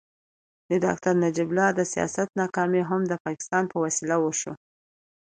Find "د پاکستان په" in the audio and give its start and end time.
3.07-3.77